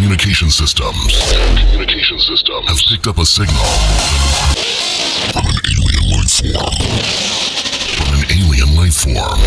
[0.00, 1.12] communication systems.
[1.72, 3.54] Communication systems have picked up a signal
[5.30, 6.72] from an alien life form.
[7.98, 9.40] From an alien life form.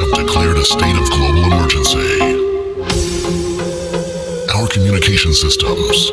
[0.00, 2.20] have declared a state of global emergency.
[4.54, 6.10] Our communication systems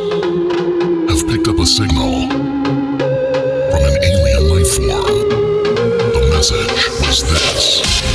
[1.09, 2.29] have picked up a signal
[3.71, 5.29] from an alien life form.
[6.13, 8.14] The message was this.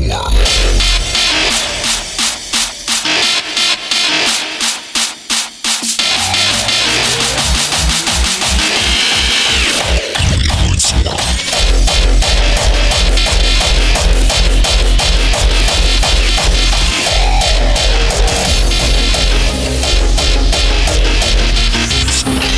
[0.00, 1.11] Platform.